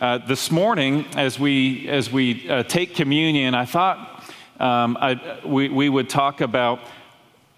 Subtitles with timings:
[0.00, 4.24] uh, this morning, as we, as we uh, take communion, I thought
[4.60, 6.80] um, I, we, we would talk about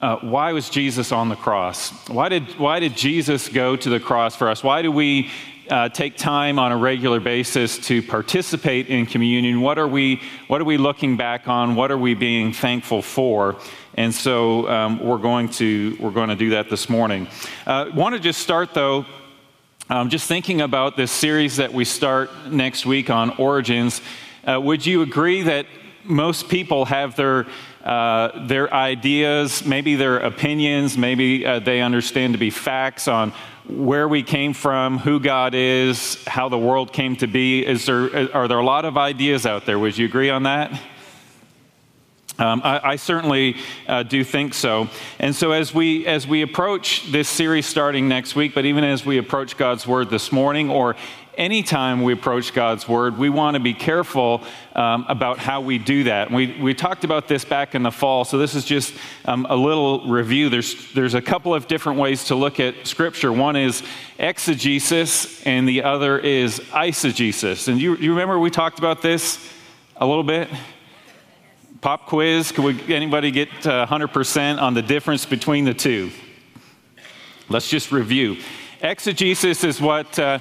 [0.00, 1.90] uh, why was Jesus on the cross?
[2.08, 4.64] Why did, why did Jesus go to the cross for us?
[4.64, 5.30] Why do we
[5.68, 9.60] uh, take time on a regular basis to participate in communion?
[9.60, 11.74] What are, we, what are we looking back on?
[11.74, 13.56] What are we being thankful for?
[13.94, 17.28] And so um, we're, going to, we're going to do that this morning.
[17.66, 19.04] Uh, want to just start, though,
[19.90, 24.00] um, just thinking about this series that we start next week on origins,
[24.46, 25.66] uh, would you agree that
[26.04, 27.46] most people have their
[27.84, 33.32] uh, their ideas, maybe their opinions, maybe uh, they understand to be facts on
[33.66, 37.66] where we came from, who God is, how the world came to be.
[37.66, 39.78] Is there, are there a lot of ideas out there?
[39.78, 40.78] Would you agree on that?
[42.40, 44.88] Um, I, I, certainly uh, do think so.
[45.18, 49.04] And so, as we, as we approach this series starting next week, but even as
[49.04, 50.96] we approach God's Word this morning, or
[51.36, 54.42] anytime we approach God's Word, we want to be careful
[54.74, 56.30] um, about how we do that.
[56.30, 58.94] We, we talked about this back in the fall, so this is just
[59.26, 60.48] um, a little review.
[60.48, 63.30] There's, there's a couple of different ways to look at Scripture.
[63.34, 63.82] One is
[64.18, 67.68] exegesis, and the other is eisegesis.
[67.68, 69.46] And you, you remember we talked about this
[69.98, 70.48] a little bit?
[71.80, 72.52] Pop quiz.
[72.52, 76.10] Could anybody get uh, 100% on the difference between the two?
[77.48, 78.36] Let's just review.
[78.82, 80.40] Exegesis is what uh,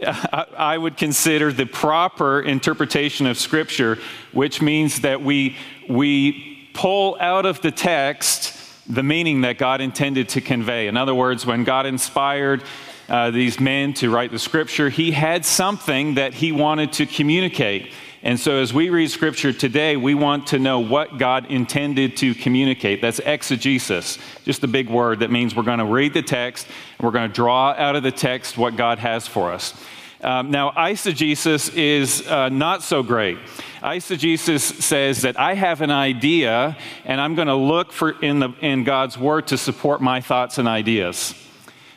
[0.06, 3.98] I would consider the proper interpretation of Scripture,
[4.32, 5.56] which means that we,
[5.90, 8.54] we pull out of the text
[8.88, 10.88] the meaning that God intended to convey.
[10.88, 12.62] In other words, when God inspired
[13.10, 17.92] uh, these men to write the Scripture, He had something that He wanted to communicate.
[18.26, 22.34] And so, as we read scripture today, we want to know what God intended to
[22.34, 23.00] communicate.
[23.00, 27.06] That's exegesis, just a big word that means we're going to read the text, and
[27.06, 29.80] we're going to draw out of the text what God has for us.
[30.22, 33.38] Um, now, eisegesis is uh, not so great.
[33.80, 38.48] Eisegesis says that I have an idea and I'm going to look for in, the,
[38.60, 41.32] in God's word to support my thoughts and ideas.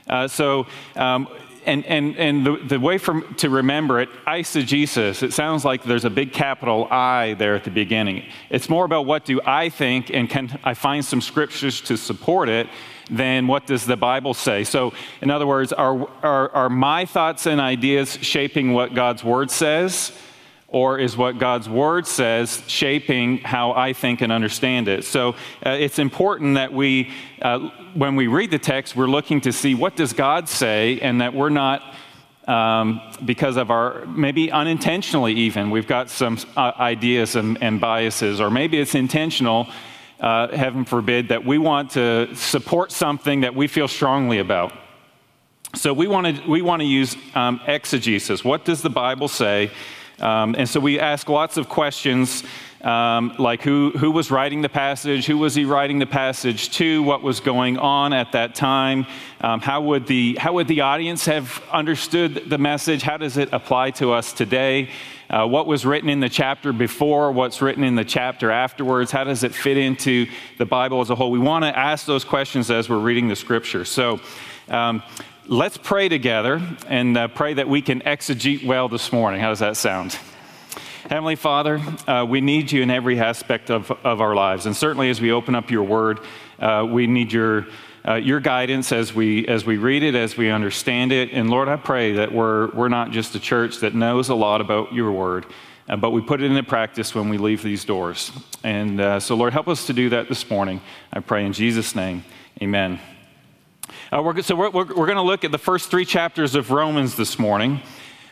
[0.08, 1.28] Uh, so, um,
[1.69, 6.06] and, and, and the, the way for, to remember it, eisegesis, it sounds like there's
[6.06, 8.25] a big capital I there at the beginning.
[8.50, 12.50] It's more about what do I think and can I find some scriptures to support
[12.50, 12.68] it
[13.12, 14.63] than what does the Bible say.
[14.63, 19.51] So, in other words, are, are, are my thoughts and ideas shaping what God's word
[19.51, 20.12] says?
[20.72, 25.03] Or is what God's Word says shaping how I think and understand it?
[25.03, 25.35] So
[25.66, 29.74] uh, it's important that we, uh, when we read the text, we're looking to see
[29.74, 31.96] what does God say, and that we're not.
[32.47, 38.41] Um, because of our, maybe unintentionally even, we've got some uh, ideas and, and, biases,
[38.41, 39.68] or maybe it's intentional,
[40.19, 44.74] uh, heaven forbid, that we want to support something that we feel strongly about.
[45.75, 48.44] So we want to we want to use um, exegesis.
[48.44, 49.69] What does the Bible say?
[50.19, 52.44] Um, and so we ask lots of questions
[52.81, 57.03] um, like who, who was writing the passage, who was he writing the passage to,
[57.03, 59.06] what was going on at that time,
[59.41, 63.50] um, how, would the, how would the audience have understood the message, how does it
[63.52, 64.90] apply to us today,
[65.30, 69.24] uh, what was written in the chapter before, what's written in the chapter afterwards, how
[69.24, 70.25] does it fit into
[70.57, 71.31] the Bible as a whole.
[71.31, 73.84] We want to ask those questions as we're reading the scripture.
[73.86, 74.22] So,
[74.69, 75.03] um,
[75.50, 79.42] let's pray together and uh, pray that we can exegete well this morning.
[79.42, 80.16] How does that sound?
[81.10, 84.68] Heavenly Father, uh, we need you in every aspect of, of our lives.
[84.68, 86.20] And certainly as we open up your word,
[86.60, 87.66] uh, we need your,
[88.08, 91.32] uh, your guidance as we, as we read it, as we understand it.
[91.32, 94.62] And Lord, I pray that we're, we're not just a church that knows a lot
[94.62, 95.48] about your word,
[95.88, 98.31] uh, but we put it into practice when we leave these doors.
[98.64, 100.80] And uh, so, Lord, help us to do that this morning.
[101.12, 102.24] I pray in Jesus' name.
[102.62, 103.00] Amen.
[104.12, 106.72] Uh, we're, so we're, we're, we're going to look at the first three chapters of
[106.72, 107.80] Romans this morning.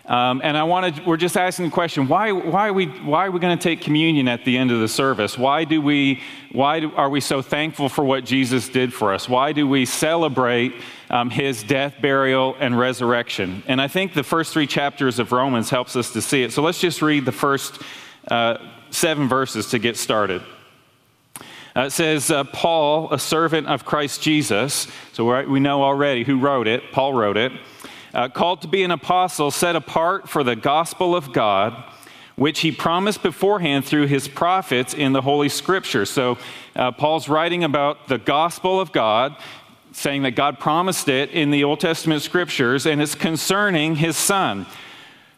[0.07, 3.31] Um, and I wanted, we're just asking the question, why, why, are we, why are
[3.31, 5.37] we going to take communion at the end of the service?
[5.37, 9.29] Why, do we, why do, are we so thankful for what Jesus did for us?
[9.29, 10.73] Why do we celebrate
[11.11, 13.61] um, his death, burial, and resurrection?
[13.67, 16.53] And I think the first three chapters of Romans helps us to see it.
[16.53, 17.79] So let's just read the first
[18.31, 18.57] uh,
[18.89, 20.41] seven verses to get started.
[21.77, 26.39] Uh, it says, uh, Paul, a servant of Christ Jesus, so we know already who
[26.39, 27.51] wrote it, Paul wrote it,
[28.15, 31.83] uh, called to be an apostle, set apart for the gospel of God,
[32.35, 36.07] which he promised beforehand through his prophets in the Holy Scripture.
[36.07, 36.39] So
[36.75, 39.35] uh, Paul's writing about the gospel of God,
[39.91, 44.65] saying that God promised it in the Old Testament scriptures, and it's concerning his son,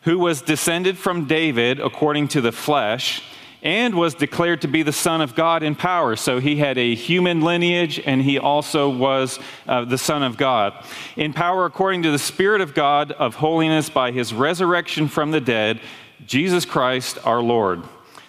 [0.04, 3.24] who was descended from David according to the flesh
[3.62, 6.16] and was declared to be the Son of God in power.
[6.16, 10.74] So he had a human lineage and he also was uh, the Son of God.
[11.18, 15.42] In power according to the Spirit of God of holiness by his resurrection from the
[15.42, 15.82] dead,
[16.26, 17.84] Jesus Christ our Lord.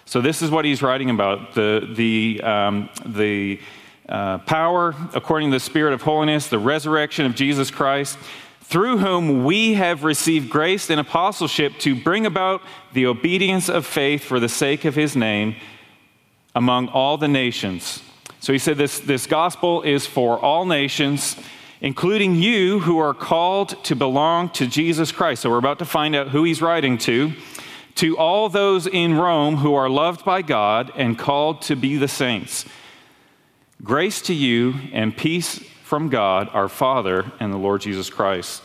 [0.04, 3.60] So this is what he's writing about the, the, um, the
[4.08, 8.18] uh, power according to the Spirit of holiness, the resurrection of Jesus Christ
[8.70, 12.62] through whom we have received grace and apostleship to bring about
[12.92, 15.56] the obedience of faith for the sake of his name
[16.54, 18.00] among all the nations.
[18.38, 21.34] So he said this, this gospel is for all nations,
[21.80, 25.42] including you who are called to belong to Jesus Christ.
[25.42, 27.32] So we're about to find out who he's writing to.
[27.96, 32.06] To all those in Rome who are loved by God and called to be the
[32.06, 32.64] saints.
[33.82, 38.62] Grace to you and peace from God, our Father, and the Lord Jesus Christ.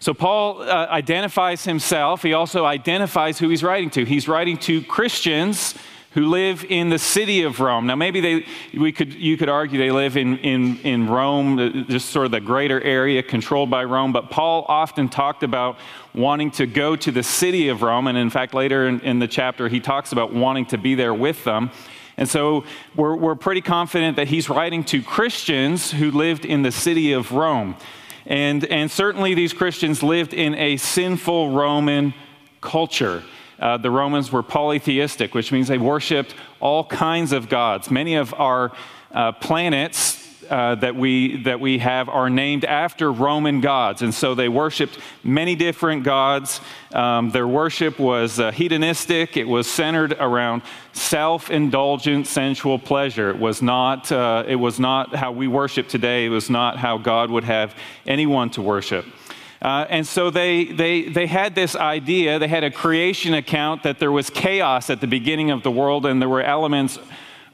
[0.00, 2.24] So, Paul uh, identifies himself.
[2.24, 4.04] He also identifies who he's writing to.
[4.04, 5.76] He's writing to Christians
[6.14, 7.86] who live in the city of Rome.
[7.86, 8.46] Now, maybe they,
[8.76, 12.32] we could, you could argue they live in, in, in Rome, uh, just sort of
[12.32, 15.78] the greater area controlled by Rome, but Paul often talked about
[16.14, 18.08] wanting to go to the city of Rome.
[18.08, 21.14] And in fact, later in, in the chapter, he talks about wanting to be there
[21.14, 21.70] with them.
[22.22, 22.62] And so
[22.94, 27.32] we're, we're pretty confident that he's writing to Christians who lived in the city of
[27.32, 27.74] Rome.
[28.26, 32.14] And, and certainly these Christians lived in a sinful Roman
[32.60, 33.24] culture.
[33.58, 37.90] Uh, the Romans were polytheistic, which means they worshiped all kinds of gods.
[37.90, 38.70] Many of our
[39.10, 40.21] uh, planets
[40.52, 44.02] uh, that, we, that we have are named after Roman gods.
[44.02, 46.60] And so they worshiped many different gods.
[46.92, 50.60] Um, their worship was uh, hedonistic, it was centered around
[50.92, 53.30] self indulgent sensual pleasure.
[53.30, 56.98] It was, not, uh, it was not how we worship today, it was not how
[56.98, 57.74] God would have
[58.06, 59.06] anyone to worship.
[59.62, 63.98] Uh, and so they, they, they had this idea, they had a creation account that
[64.00, 66.98] there was chaos at the beginning of the world and there were elements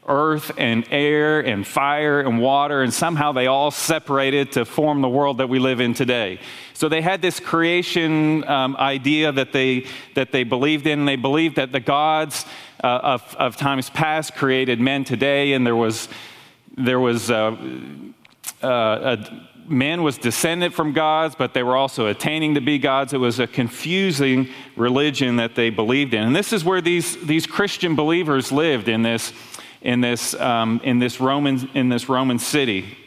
[0.09, 5.07] earth and air and fire and water, and somehow they all separated to form the
[5.07, 6.39] world that we live in today.
[6.73, 9.85] So they had this creation um, idea that they,
[10.15, 11.05] that they believed in.
[11.05, 12.45] They believed that the gods
[12.83, 16.09] uh, of, of times past created men today, and there was,
[16.75, 17.55] there was uh,
[18.61, 23.13] uh, a man was descended from gods, but they were also attaining to be gods.
[23.13, 26.23] It was a confusing religion that they believed in.
[26.23, 29.31] And this is where these, these Christian believers lived in this
[29.81, 32.97] in this, um, in this, Roman, in this Roman city.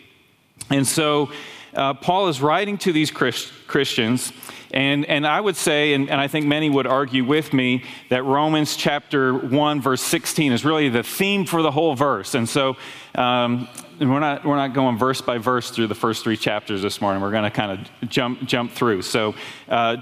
[0.70, 1.30] And so
[1.74, 4.32] uh, Paul is writing to these Christ- Christians,
[4.72, 8.22] and, and I would say, and, and I think many would argue with me, that
[8.24, 12.34] Romans chapter 1, verse 16 is really the theme for the whole verse.
[12.34, 12.76] And so
[13.14, 13.68] um,
[14.00, 17.22] we're, not, we're not going verse by verse through the first three chapters this morning.
[17.22, 19.02] We're going to kind of jump, jump through.
[19.02, 19.34] So
[19.68, 19.98] uh,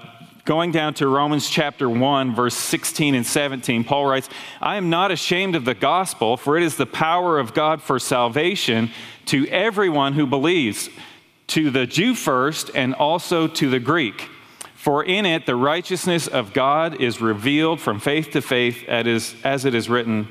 [0.51, 4.29] going down to Romans chapter 1, verse 16 and 17, Paul writes,
[4.61, 8.01] I am not ashamed of the gospel, for it is the power of God for
[8.01, 8.91] salvation
[9.27, 10.91] to everyone who believes,
[11.47, 14.29] to the Jew first, and also to the Greek.
[14.75, 19.75] For in it the righteousness of God is revealed from faith to faith, as it
[19.77, 20.27] is written,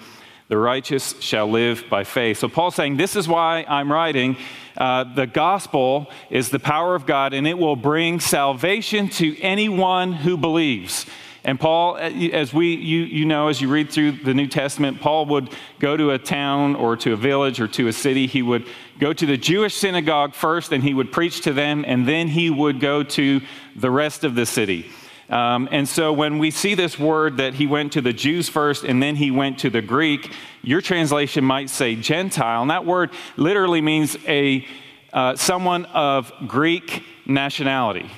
[0.50, 2.40] the righteous shall live by faith.
[2.40, 4.36] So Paul's saying, This is why I'm writing.
[4.80, 10.14] Uh, the gospel is the power of God, and it will bring salvation to anyone
[10.14, 11.06] who believes.
[11.44, 15.02] And Paul, uh, as we, you, you know, as you read through the New Testament,
[15.02, 18.28] Paul would go to a town or to a village or to a city.
[18.28, 18.68] He would
[19.00, 22.50] go to the Jewish synagogue first, and he would preach to them, and then he
[22.50, 23.42] would go to
[23.76, 24.90] the rest of the city.
[25.30, 28.84] Um, and so when we see this word that he went to the Jews first
[28.84, 30.34] and then he went to the Greek,
[30.64, 32.64] your translation might say Gentile.
[32.64, 34.66] And that word literally means a,
[35.14, 38.10] uh, someone of Greek nationality.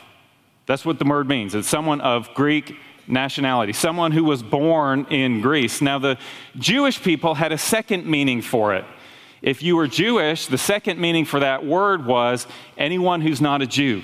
[0.67, 1.53] That's what the word means.
[1.53, 2.77] It's someone of Greek
[3.07, 5.81] nationality, someone who was born in Greece.
[5.81, 6.17] Now, the
[6.57, 8.85] Jewish people had a second meaning for it.
[9.41, 13.67] If you were Jewish, the second meaning for that word was anyone who's not a
[13.67, 14.03] Jew.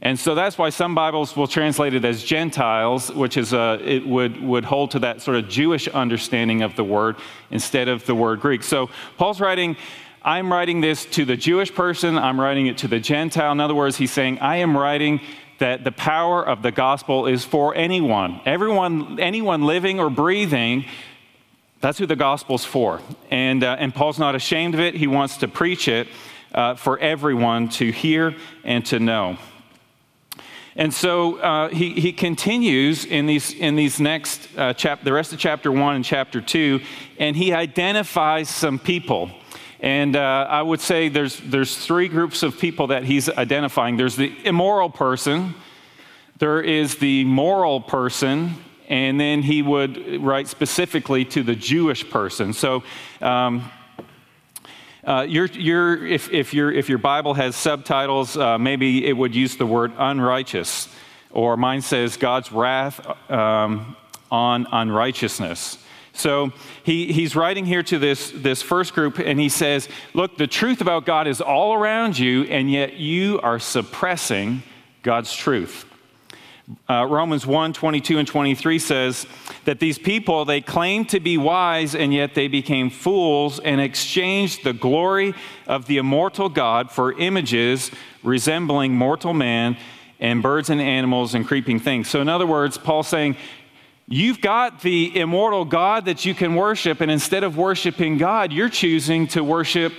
[0.00, 4.06] And so that's why some Bibles will translate it as Gentiles, which is a, it
[4.06, 7.16] would, would hold to that sort of Jewish understanding of the word
[7.50, 8.62] instead of the word Greek.
[8.62, 9.76] So Paul's writing,
[10.22, 13.50] I'm writing this to the Jewish person, I'm writing it to the Gentile.
[13.50, 15.20] In other words, he's saying, I am writing
[15.58, 18.40] that the power of the gospel is for anyone.
[18.46, 20.84] Everyone, anyone living or breathing,
[21.80, 23.00] that's who the gospel's for.
[23.32, 24.94] And, uh, and Paul's not ashamed of it.
[24.94, 26.06] He wants to preach it
[26.54, 29.38] uh, for everyone to hear and to know.
[30.78, 35.32] And so uh, he, he continues in these, in these next, uh, chap- the rest
[35.32, 36.80] of chapter one and chapter two,
[37.18, 39.30] and he identifies some people.
[39.80, 44.14] And uh, I would say there's, there's three groups of people that he's identifying there's
[44.14, 45.54] the immoral person,
[46.38, 48.54] there is the moral person,
[48.88, 52.52] and then he would write specifically to the Jewish person.
[52.52, 52.84] So,
[53.20, 53.68] um,
[55.08, 59.64] uh, if, if, your, if your Bible has subtitles, uh, maybe it would use the
[59.64, 60.86] word unrighteous,
[61.30, 63.00] or mine says God's wrath
[63.30, 63.96] um,
[64.30, 65.82] on unrighteousness.
[66.12, 66.52] So
[66.84, 70.82] he, he's writing here to this, this first group, and he says, Look, the truth
[70.82, 74.62] about God is all around you, and yet you are suppressing
[75.02, 75.86] God's truth.
[76.88, 79.26] Uh, Romans 1 22 and 23 says
[79.64, 84.64] that these people, they claimed to be wise, and yet they became fools and exchanged
[84.64, 85.34] the glory
[85.66, 87.90] of the immortal God for images
[88.22, 89.78] resembling mortal man
[90.20, 92.08] and birds and animals and creeping things.
[92.08, 93.36] So, in other words, Paul's saying,
[94.10, 98.70] You've got the immortal God that you can worship, and instead of worshiping God, you're
[98.70, 99.92] choosing to worship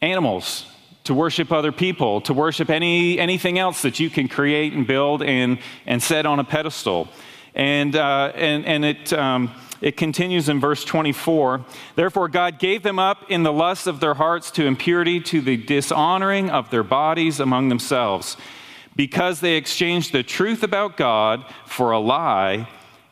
[0.00, 0.64] animals,
[1.04, 5.22] to worship other people, to worship any, anything else that you can create and build
[5.22, 7.08] and, and set on a pedestal.
[7.54, 11.64] And, uh, and, and it, um, it continues in verse 24.
[11.94, 15.58] Therefore, God gave them up in the lust of their hearts to impurity, to the
[15.58, 18.38] dishonoring of their bodies among themselves,
[18.96, 22.66] because they exchanged the truth about God for a lie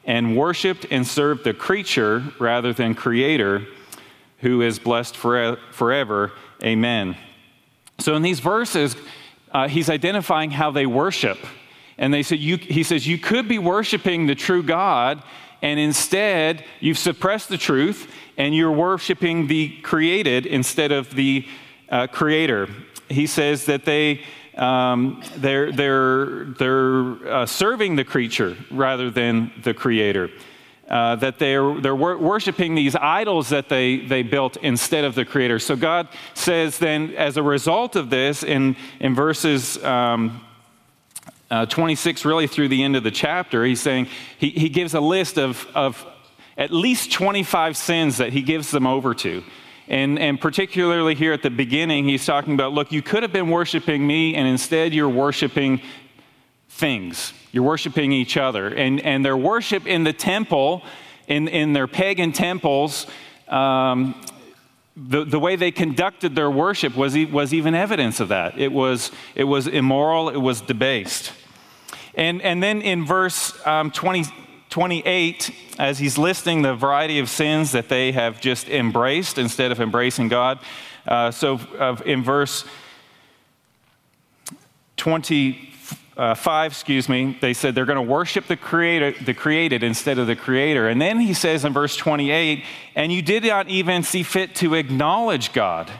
[0.04, 3.66] and worshiped and served the creature rather than creator
[4.38, 6.32] who is blessed forever.
[6.64, 7.16] Amen.
[7.99, 8.96] So in these verses,
[9.52, 11.38] uh, he's identifying how they worship.
[11.99, 15.22] And they said, you, he says, you could be worshiping the true God,
[15.61, 21.46] and instead you've suppressed the truth and you're worshiping the created instead of the
[21.90, 22.68] uh, creator.
[23.08, 24.22] He says that they
[24.56, 30.30] um, they're, they're, they're uh, serving the creature rather than the creator.
[30.92, 35.25] Uh, that they're, they're wor- worshiping these idols that they, they built instead of the
[35.25, 35.58] creator.
[35.58, 40.44] So God says then, as a result of this, in, in verses um,
[41.50, 44.06] uh, 26, really through the end of the chapter, he's saying,
[44.37, 46.06] he, he gives a list of, of
[46.58, 49.42] at least 25 sins that he gives them over to.
[49.88, 53.49] And, and particularly here at the beginning, he's talking about look, you could have been
[53.49, 55.80] worshiping me, and instead you're worshiping
[56.72, 57.32] things.
[57.52, 58.68] You're worshiping each other.
[58.68, 60.82] And, and their worship in the temple,
[61.28, 63.06] in, in their pagan temples,
[63.48, 64.20] um,
[64.96, 68.58] the, the way they conducted their worship was, was even evidence of that.
[68.58, 71.32] It was, it was immoral, it was debased.
[72.14, 74.24] And, and then in verse um, 20,
[74.68, 79.80] 28, as he's listing the variety of sins that they have just embraced instead of
[79.80, 80.58] embracing God.
[81.06, 82.64] Uh, so uh, in verse
[86.14, 90.19] Uh, 25, excuse me, they said they're going to worship the, creator, the created instead
[90.19, 90.87] of the creator.
[90.88, 92.64] And then he says in verse 28,
[92.95, 95.90] and you did not even see fit to acknowledge God.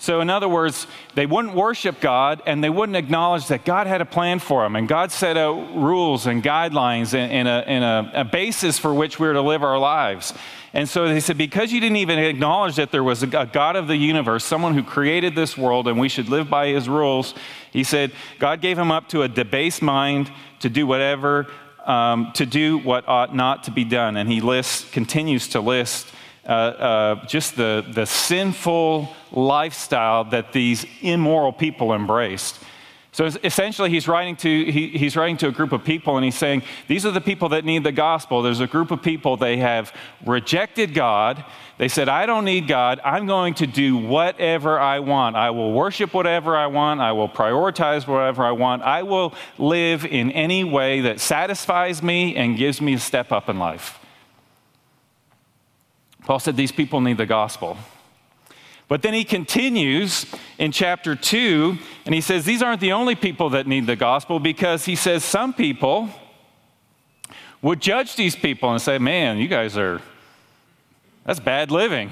[0.00, 4.00] So, in other words, they wouldn't worship God and they wouldn't acknowledge that God had
[4.00, 4.74] a plan for them.
[4.74, 9.20] And God set out rules and guidelines and, a, and a, a, basis for which
[9.20, 10.32] we are to live our lives.
[10.72, 13.88] And so they said, because you didn't even acknowledge that there was a God of
[13.88, 17.34] the universe, someone who created this world, and we should live by his rules,
[17.70, 21.46] he said, God gave him up to a debased mind to do whatever,
[21.84, 24.16] um, to do what ought not to be done.
[24.16, 26.10] And he lists, continues to list
[26.50, 32.58] uh, uh, just the, the sinful lifestyle that these immoral people embraced.
[33.12, 36.34] So essentially, he's writing, to, he, he's writing to a group of people and he's
[36.34, 38.42] saying, These are the people that need the gospel.
[38.42, 39.94] There's a group of people, they have
[40.26, 41.44] rejected God.
[41.78, 43.00] They said, I don't need God.
[43.04, 45.36] I'm going to do whatever I want.
[45.36, 47.00] I will worship whatever I want.
[47.00, 48.82] I will prioritize whatever I want.
[48.82, 53.48] I will live in any way that satisfies me and gives me a step up
[53.48, 53.99] in life.
[56.24, 57.76] Paul said these people need the gospel.
[58.88, 60.26] But then he continues
[60.58, 64.40] in chapter 2, and he says these aren't the only people that need the gospel
[64.40, 66.10] because he says some people
[67.62, 70.00] would judge these people and say, Man, you guys are,
[71.24, 72.10] that's bad living.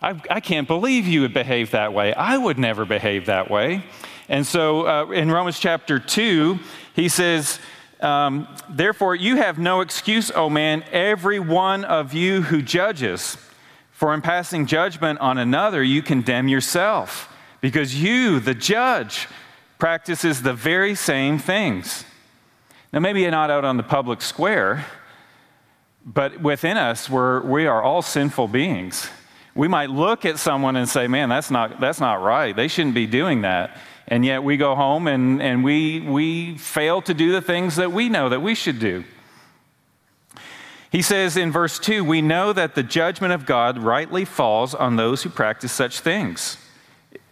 [0.00, 2.14] I, I can't believe you would behave that way.
[2.14, 3.84] I would never behave that way.
[4.28, 6.58] And so uh, in Romans chapter 2,
[6.94, 7.58] he says,
[8.00, 13.36] um, Therefore, you have no excuse, O man, every one of you who judges.
[13.92, 19.26] For in passing judgment on another, you condemn yourself, because you, the judge,
[19.78, 22.04] practices the very same things.
[22.92, 24.86] Now, maybe you're not out on the public square,
[26.06, 29.08] but within us, we're, we are all sinful beings.
[29.54, 32.54] We might look at someone and say, man, that's not, that's not right.
[32.54, 33.76] They shouldn't be doing that.
[34.08, 37.92] And yet we go home and, and we, we fail to do the things that
[37.92, 39.04] we know that we should do.
[40.90, 44.96] He says in verse 2 We know that the judgment of God rightly falls on
[44.96, 46.56] those who practice such things.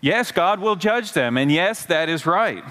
[0.03, 2.63] Yes, God will judge them, and yes, that is right.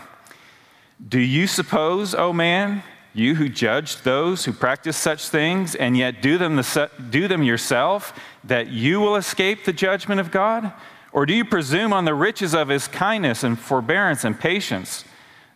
[1.06, 2.84] Do you suppose, O oh man,
[3.14, 7.44] You who judge those who practice such things and yet do them, the, do them
[7.44, 10.74] yourself, that you will escape the judgment of God?
[11.16, 15.06] Or do you presume on the riches of his kindness and forbearance and patience,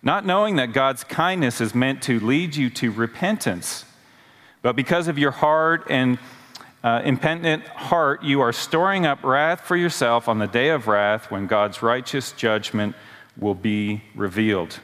[0.01, 3.83] not knowing that God's kindness is meant to lead you to repentance?
[4.61, 6.17] But because of your hard and
[6.81, 11.29] uh, impenitent heart, you are storing up wrath for yourself on the day of wrath
[11.29, 12.95] when God's righteous judgment
[13.37, 14.79] will be revealed.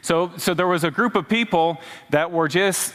[0.00, 2.94] So, so there was a group of people that were just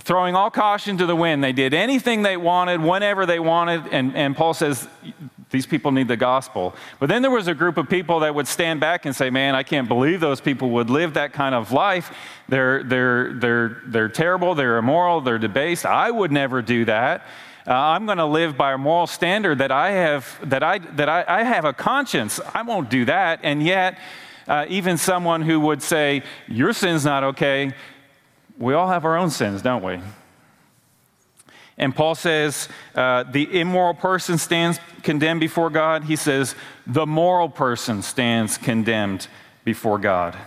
[0.00, 1.44] throwing all caution to the wind.
[1.44, 4.88] They did anything they wanted, whenever they wanted, and, and Paul says
[5.50, 6.74] these people need the gospel.
[6.98, 9.54] But then there was a group of people that would stand back and say, Man,
[9.54, 12.16] I can't believe those people would live that kind of life.
[12.48, 15.86] They're, they're, they're, they're terrible, they're immoral, they're debased.
[15.86, 17.26] I would never do that.
[17.66, 21.08] Uh, I'm going to live by a moral standard that I have, that I, that
[21.08, 22.40] I, I have a conscience.
[22.52, 23.38] I won't do that.
[23.44, 23.98] And yet,
[24.48, 27.72] uh, even someone who would say, Your sin's not okay,
[28.62, 29.98] we all have our own sins, don't we?
[31.76, 36.04] And Paul says, uh, The immoral person stands condemned before God.
[36.04, 36.54] He says,
[36.86, 39.26] The moral person stands condemned
[39.64, 40.38] before God.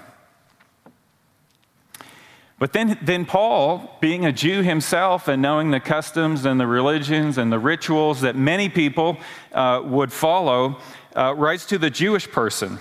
[2.58, 7.38] But then, then Paul, being a Jew himself and knowing the customs and the religions
[7.38, 9.18] and the rituals that many people
[9.52, 10.80] uh, would follow,
[11.18, 12.80] uh, writes to the Jewish person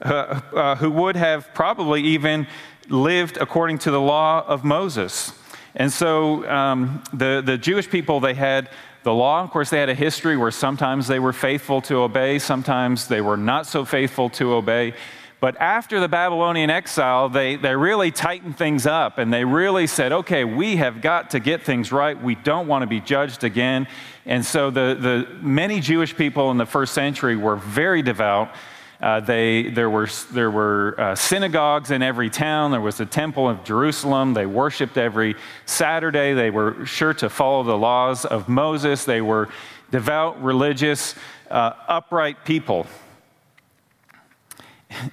[0.00, 2.46] uh, uh, who would have probably even
[2.90, 5.32] lived according to the law of Moses.
[5.74, 8.70] And so um, the, the Jewish people, they had
[9.02, 9.42] the law.
[9.42, 13.20] Of course, they had a history where sometimes they were faithful to obey, sometimes they
[13.20, 14.94] were not so faithful to obey.
[15.40, 20.12] But after the Babylonian exile, they, they really tightened things up and they really said,
[20.12, 22.20] okay, we have got to get things right.
[22.20, 23.88] We don't want to be judged again.
[24.26, 28.54] And so the, the many Jewish people in the first century were very devout.
[29.00, 32.70] Uh, they, there were, there were uh, synagogues in every town.
[32.70, 34.34] There was a temple of Jerusalem.
[34.34, 36.34] They worshiped every Saturday.
[36.34, 39.04] They were sure to follow the laws of Moses.
[39.04, 39.48] They were
[39.90, 41.14] devout, religious,
[41.50, 42.86] uh, upright people.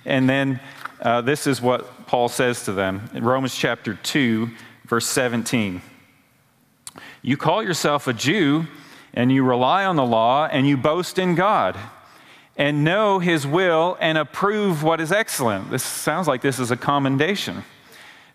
[0.03, 0.60] And then
[1.01, 4.50] uh, this is what Paul says to them in Romans chapter 2,
[4.86, 5.82] verse 17.
[7.22, 8.66] You call yourself a Jew
[9.14, 11.77] and you rely on the law and you boast in God
[12.57, 15.70] and know his will and approve what is excellent.
[15.70, 17.63] This sounds like this is a commendation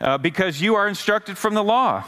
[0.01, 2.05] uh, because you are instructed from the law.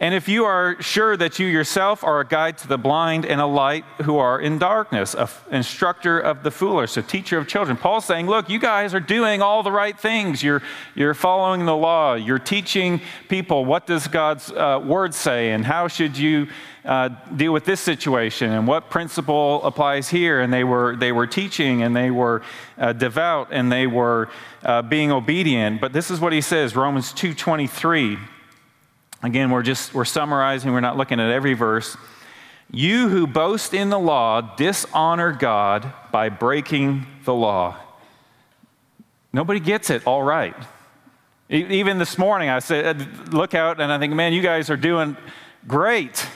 [0.00, 3.40] And if you are sure that you yourself are a guide to the blind and
[3.40, 7.76] a light who are in darkness, an instructor of the foolish, a teacher of children,
[7.76, 10.40] Paul's saying, Look, you guys are doing all the right things.
[10.40, 10.62] You're,
[10.94, 12.14] you're following the law.
[12.14, 16.46] You're teaching people what does God's uh, word say and how should you
[16.84, 20.40] uh, deal with this situation and what principle applies here.
[20.40, 22.42] And they were, they were teaching and they were
[22.78, 24.28] uh, devout and they were
[24.62, 25.80] uh, being obedient.
[25.80, 28.37] But this is what he says Romans 2.23.
[29.22, 31.96] Again, we're just we're summarizing, we're not looking at every verse.
[32.70, 37.76] You who boast in the law dishonor God by breaking the law.
[39.32, 40.54] Nobody gets it all right.
[41.50, 45.16] Even this morning, I said, look out, and I think, man, you guys are doing
[45.66, 46.26] great.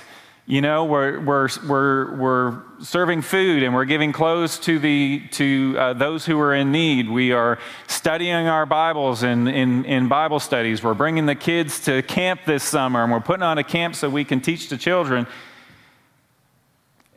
[0.45, 5.77] You know, we're, we're, we're, we're serving food and we're giving clothes to, the, to
[5.79, 7.09] uh, those who are in need.
[7.09, 10.83] We are studying our Bibles in, in, in Bible studies.
[10.83, 14.11] We're bringing the kids to camp this summer and we're putting on a camp so
[14.11, 15.29] we can teach the children.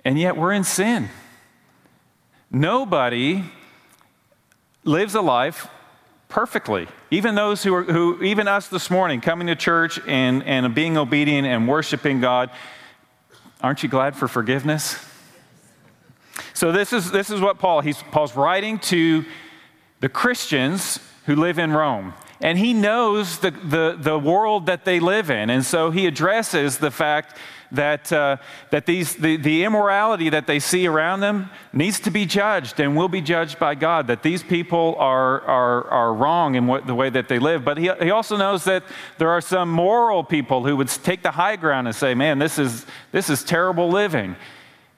[0.03, 1.09] And yet we're in sin.
[2.51, 3.43] Nobody
[4.83, 5.67] lives a life
[6.29, 6.87] perfectly.
[7.09, 10.95] Even those who are, who, even us this morning, coming to church and, and being
[10.95, 12.51] obedient and worshiping God,
[13.65, 15.03] Aren't you glad for forgiveness?
[16.53, 19.25] So this is, this is what Paul, he's, Paul's writing to
[20.01, 22.13] the Christians who live in Rome.
[22.45, 25.49] And he knows the, the, the world that they live in.
[25.49, 27.37] And so he addresses the fact
[27.71, 28.37] that, uh,
[28.69, 32.95] that these, the, the immorality that they see around them needs to be judged and
[32.95, 36.93] will be judged by God, that these people are, are, are wrong in what, the
[36.93, 37.65] way that they live.
[37.65, 38.83] But he, he also knows that
[39.17, 42.59] there are some moral people who would take the high ground and say, man, this
[42.59, 44.35] is, this is terrible living.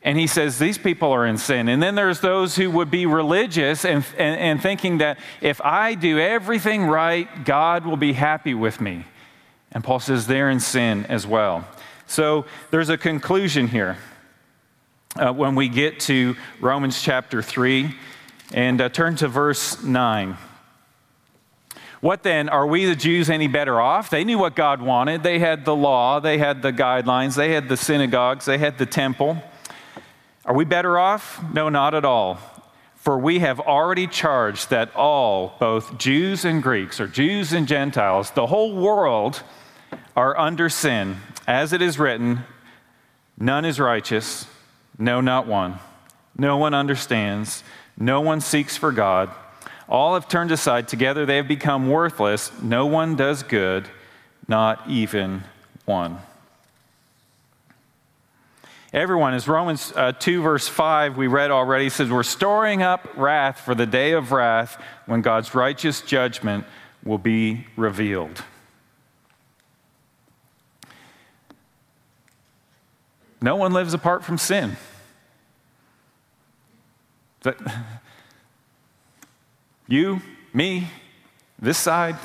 [0.03, 1.67] And he says, These people are in sin.
[1.67, 5.95] And then there's those who would be religious and, and, and, thinking that if I
[5.95, 9.05] do everything right, God will be happy with me.
[9.71, 11.67] And Paul says they're in sin as well.
[12.05, 13.97] So there's a conclusion here
[15.17, 17.93] uh, when we get to Romans chapter 3
[18.53, 20.37] and uh, turn to verse 9.
[21.99, 22.47] What then?
[22.47, 24.09] Are we the Jews any better off?
[24.09, 25.23] They knew what God wanted.
[25.23, 28.85] They had the law, they had the guidelines, they had the synagogues, they had the
[28.85, 29.41] temple.
[30.47, 31.43] Are we better off?
[31.51, 32.39] No, not at all.
[32.95, 38.31] For we have already charged that all, both Jews and Greeks, or Jews and Gentiles,
[38.31, 39.43] the whole world
[40.15, 41.17] are under sin.
[41.45, 42.43] As it is written,
[43.37, 44.47] none is righteous,
[44.97, 45.79] no, not one.
[46.37, 47.63] No one understands,
[47.97, 49.29] no one seeks for God.
[49.89, 50.87] All have turned aside.
[50.87, 52.51] Together they have become worthless.
[52.61, 53.87] No one does good,
[54.47, 55.43] not even
[55.85, 56.19] one.
[58.97, 63.59] Everyone, as Romans uh, 2, verse 5, we read already, says, We're storing up wrath
[63.59, 66.65] for the day of wrath when God's righteous judgment
[67.03, 68.43] will be revealed.
[73.39, 74.77] No one lives apart from sin.
[77.43, 77.55] That,
[79.87, 80.23] you,
[80.55, 80.87] me,
[81.59, 82.15] this side,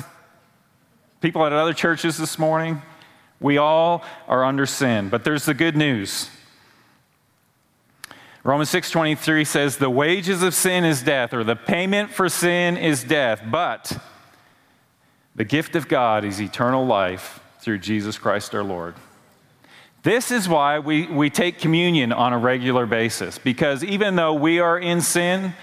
[1.21, 2.81] people at other churches this morning,
[3.39, 5.09] we all are under sin.
[5.09, 6.31] But there's the good news.
[8.45, 13.01] Romans 6:23 says the wages of sin is death or the payment for sin is
[13.01, 13.97] death, but
[15.33, 18.95] the gift of God is eternal life through Jesus Christ our Lord.
[20.03, 24.59] This is why we, we take communion on a regular basis, because even though we
[24.59, 25.53] are in sin,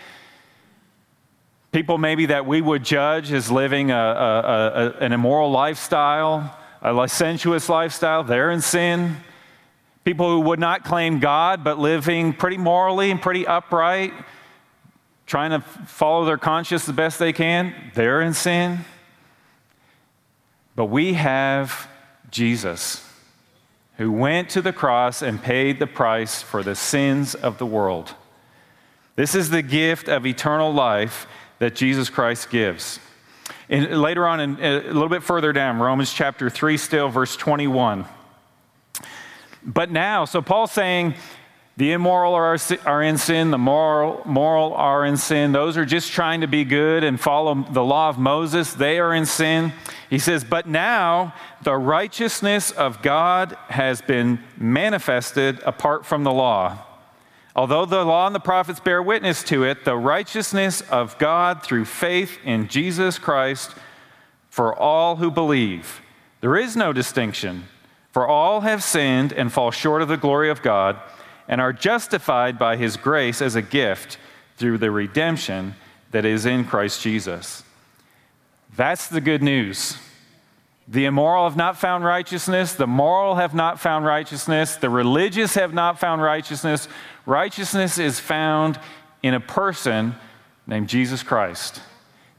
[1.73, 6.95] people maybe that we would judge as living a, a, a, an immoral lifestyle, a
[6.95, 9.19] licentious lifestyle, they're in sin.
[10.05, 14.13] People who would not claim God, but living pretty morally and pretty upright,
[15.27, 18.81] trying to follow their conscience the best they can, they're in sin.
[20.75, 21.89] But we have
[22.31, 23.07] Jesus
[23.99, 28.15] who went to the cross and paid the price for the sins of the world.
[29.15, 31.27] This is the gift of eternal life
[31.59, 32.99] that Jesus Christ gives.
[33.69, 38.07] And later on, a little bit further down, Romans chapter 3, still, verse 21.
[39.63, 41.15] But now, so Paul's saying,
[41.77, 45.53] the immoral are, in sin, the moral, moral are in sin.
[45.53, 48.75] Those are just trying to be good and follow the law of Moses.
[48.75, 49.73] They are in sin.
[50.11, 56.85] He says, But now the righteousness of God has been manifested apart from the law.
[57.57, 61.87] Although the law and the prophets bear witness to it, the righteousness of God through
[61.87, 63.75] faith in Jesus Christ
[64.51, 66.03] for all who believe.
[66.43, 67.65] There is no distinction,
[68.13, 70.99] for all have sinned and fall short of the glory of God
[71.49, 74.19] and are justified by his grace as a gift
[74.57, 75.75] through the redemption
[76.11, 77.65] that is in Christ Jesus.
[78.77, 79.97] That's the good news.
[80.87, 82.75] The immoral have not found righteousness.
[82.75, 84.77] The moral have not found righteousness.
[84.77, 86.89] The religious have not found righteousness.
[87.27, 88.79] Righteousness is found
[89.23, 90.17] in a person
[90.67, 91.81] named Jesus Christ.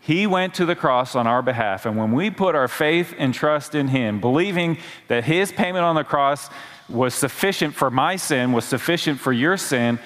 [0.03, 1.85] He went to the cross on our behalf.
[1.85, 5.93] And when we put our faith and trust in Him, believing that His payment on
[5.93, 6.49] the cross
[6.89, 9.99] was sufficient for my sin, was sufficient for your sin,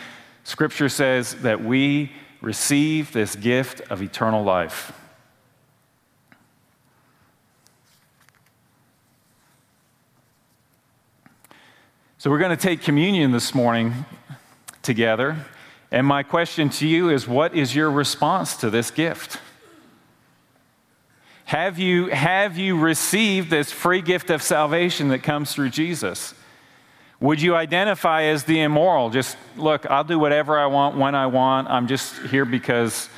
[0.44, 4.92] Scripture says that we receive this gift of eternal life.
[12.18, 14.06] So, we're going to take communion this morning
[14.82, 15.38] together.
[15.90, 19.40] And my question to you is what is your response to this gift?
[21.46, 26.34] Have you, have you received this free gift of salvation that comes through Jesus?
[27.20, 29.12] Would you identify as the immoral?
[29.12, 31.70] Just look, I'll do whatever I want when I want.
[31.70, 33.10] I'm just here because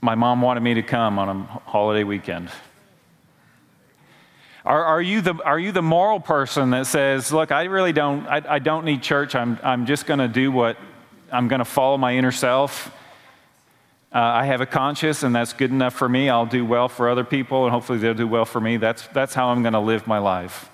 [0.00, 2.48] my mom wanted me to come on a holiday weekend.
[4.64, 8.24] Are, are, you, the, are you the moral person that says, look, I really don't,
[8.28, 9.34] I, I don't need church.
[9.34, 10.76] I'm, I'm just going to do what,
[11.32, 12.94] I'm going to follow my inner self.
[14.12, 16.28] Uh, I have a conscience, and that's good enough for me.
[16.28, 18.76] I'll do well for other people, and hopefully they'll do well for me.
[18.76, 20.68] That's, that's how I'm going to live my life.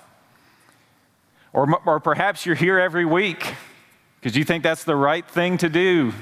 [1.53, 3.53] Or, or perhaps you're here every week
[4.19, 6.13] because you think that's the right thing to do.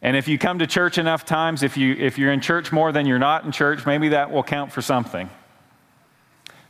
[0.00, 2.92] And if you come to church enough times, if, you, if you're in church more
[2.92, 5.28] than you're not in church, maybe that will count for something.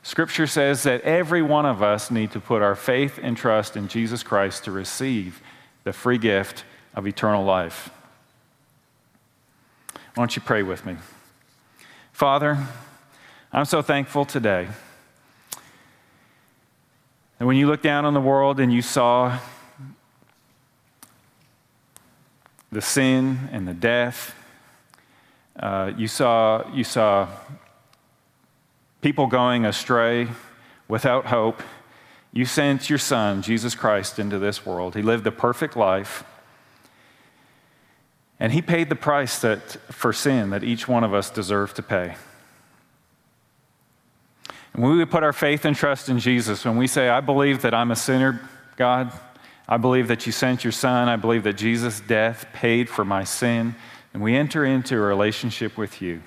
[0.02, 3.86] Scripture says that every one of us need to put our faith and trust in
[3.86, 5.40] Jesus Christ to receive
[5.84, 7.90] the free gift of eternal life.
[10.14, 10.96] Why don't you pray with me?
[12.12, 12.58] Father,
[13.50, 14.68] I'm so thankful today
[17.38, 19.38] that when you look down on the world and you saw
[22.70, 24.34] the sin and the death,
[25.58, 27.26] uh, you, saw, you saw
[29.00, 30.28] people going astray
[30.88, 31.62] without hope,
[32.34, 34.94] you sent your Son, Jesus Christ, into this world.
[34.94, 36.22] He lived a perfect life.
[38.42, 41.82] And he paid the price that, for sin that each one of us deserve to
[41.82, 42.16] pay.
[44.72, 47.62] And when we put our faith and trust in Jesus, when we say, I believe
[47.62, 48.40] that I'm a sinner,
[48.74, 49.12] God,
[49.68, 51.08] I believe that you sent your son.
[51.08, 53.76] I believe that Jesus' death paid for my sin.
[54.12, 56.20] And we enter into a relationship with you.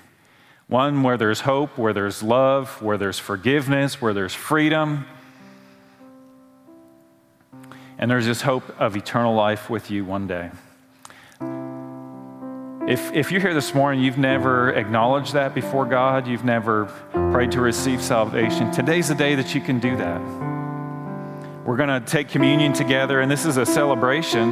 [0.68, 5.04] One where there's hope, where there's love, where there's forgiveness, where there's freedom.
[7.98, 10.50] And there's this hope of eternal life with you one day.
[12.86, 16.84] If, if you're here this morning, you've never acknowledged that before God, you've never
[17.32, 20.20] prayed to receive salvation, today's the day that you can do that.
[21.64, 24.50] We're going to take communion together, and this is a celebration.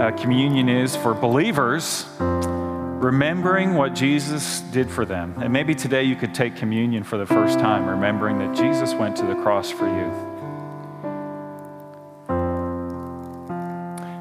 [0.00, 5.34] Uh, communion is for believers remembering what Jesus did for them.
[5.42, 9.16] And maybe today you could take communion for the first time, remembering that Jesus went
[9.18, 10.29] to the cross for you.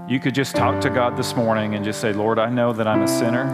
[0.10, 2.88] You could just talk to God this morning and just say, Lord, I know that
[2.88, 3.46] I'm a sinner.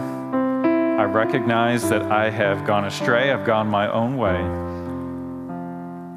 [0.98, 4.40] I recognize that I have gone astray, I've gone my own way.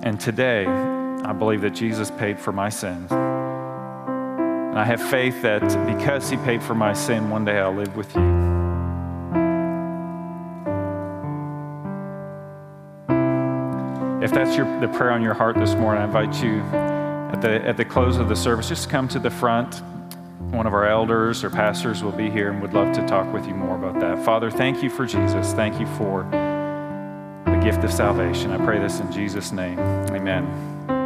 [0.08, 3.12] And today, I believe that Jesus paid for my sins.
[3.12, 7.94] And I have faith that because he paid for my sin, one day I'll live
[7.98, 8.22] with you.
[14.24, 16.62] If that's your, the prayer on your heart this morning, I invite you
[17.34, 19.82] at the, at the close of the service, just come to the front.
[20.52, 23.48] One of our elders or pastors will be here and would love to talk with
[23.48, 24.26] you more about that.
[24.26, 25.54] Father, thank you for Jesus.
[25.54, 26.24] Thank you for
[27.46, 28.52] the gift of salvation.
[28.52, 29.80] I pray this in Jesus' name.
[29.80, 30.99] Amen.